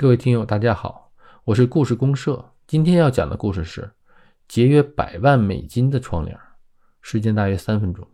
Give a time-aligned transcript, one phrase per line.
[0.00, 1.12] 各位听友，大家好，
[1.44, 2.54] 我是故事公社。
[2.66, 3.92] 今天要讲的故事是
[4.48, 6.40] 节约百万美金的窗帘，
[7.02, 8.08] 时间大约三分钟。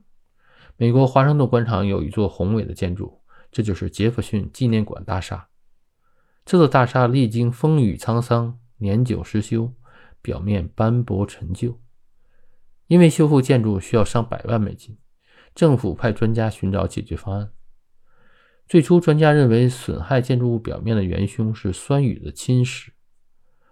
[0.77, 3.21] 美国华盛顿广场有一座宏伟的建筑，
[3.53, 5.47] 这就是杰弗逊纪念馆大厦。
[6.45, 9.73] 这座大厦历经风雨沧桑，年久失修，
[10.21, 11.81] 表面斑驳陈旧。
[12.89, 14.99] 因为修复建筑需要上百万美金，
[15.55, 17.53] 政府派专家寻找解决方案。
[18.69, 22.89] 最初，专家认为损害建筑物表面的元凶是酸雨的侵蚀。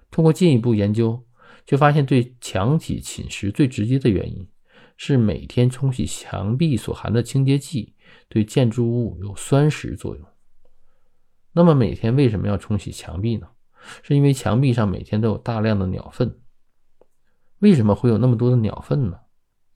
[0.09, 1.27] 通过进一步研究，
[1.66, 4.48] 却发现对墙体侵蚀最直接的原因
[4.96, 7.96] 是每天冲洗墙壁所含的清洁剂
[8.28, 10.24] 对建筑物有酸蚀作用。
[11.52, 13.48] 那么，每天为什么要冲洗墙壁呢？
[14.02, 16.38] 是因为墙壁上每天都有大量的鸟粪。
[17.58, 19.19] 为什么会有那么多的鸟粪呢？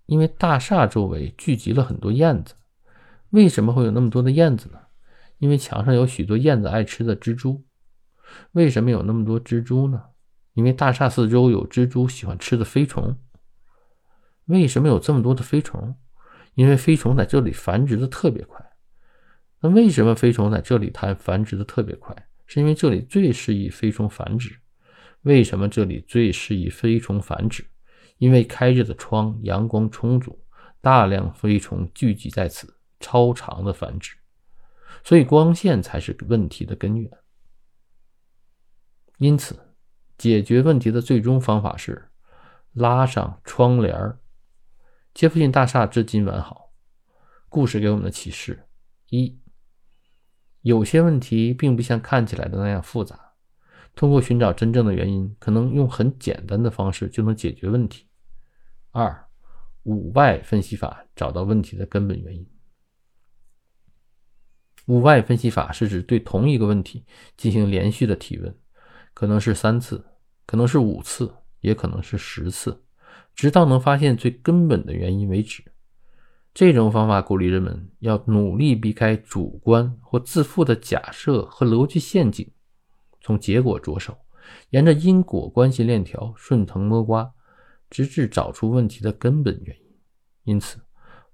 [0.06, 2.54] 因为大厦周围聚集了很多燕子。
[3.30, 4.78] 为什么会有那么多的燕子呢？
[5.38, 7.64] 因为墙上有许多燕子爱吃的蜘蛛，
[8.52, 10.02] 为什么有那么多蜘蛛呢？
[10.54, 13.16] 因为大厦四周有蜘蛛喜欢吃的飞虫。
[14.46, 15.94] 为什么有这么多的飞虫？
[16.54, 18.64] 因为飞虫在这里繁殖的特别快。
[19.60, 22.14] 那为什么飞虫在这里它繁殖的特别快？
[22.46, 24.58] 是因为这里最适宜飞虫繁殖。
[25.22, 27.64] 为什么这里最适宜飞虫繁殖？
[28.18, 30.44] 因为开着的窗，阳光充足，
[30.80, 34.16] 大量飞虫聚集在此，超长的繁殖。
[35.04, 37.10] 所以光线才是问题的根源。
[39.18, 39.58] 因此，
[40.16, 42.10] 解决问题的最终方法是
[42.72, 44.18] 拉上窗帘儿。
[45.14, 46.72] 杰弗逊大厦至今完好。
[47.48, 48.68] 故事给我们的启示：
[49.08, 49.40] 一，
[50.60, 53.32] 有些问题并不像看起来的那样复杂。
[53.96, 58.06] 通过寻找真正的原因，可能用很简单的方式就能解决问题。
[58.92, 59.28] 二，
[59.82, 62.46] 五 Y 分析法找到问题的根本原因。
[64.88, 67.04] 五 Y 分析法是指对同一个问题
[67.36, 68.56] 进行连续的提问，
[69.12, 70.02] 可能是三次，
[70.46, 72.82] 可能是五次，也可能是十次，
[73.34, 75.62] 直到能发现最根本的原因为止。
[76.54, 82.50] 这种方法鼓励人们要努力避开主观或自负的假设和逻辑陷阱，
[83.20, 84.16] 从结果着手，
[84.70, 87.30] 沿着因果关系链条顺藤摸瓜，
[87.90, 89.84] 直至找出问题的根本原因。
[90.44, 90.80] 因此。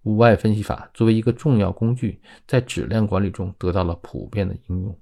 [0.04, 4.98] 五 Y 分析法作为一个重要工具，在质量管理中得到了普遍的应用。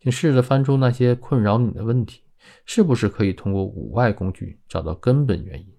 [0.00, 2.22] 请试着翻出那些困扰你的问题，
[2.64, 5.74] 是不是可以通过五 Y 工具找到根本原因？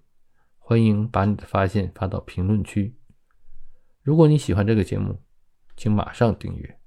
[0.57, 2.95] 欢迎把你的发现发到评论区。
[4.01, 5.21] 如果你喜欢这个节目，
[5.75, 6.79] 请马上订阅。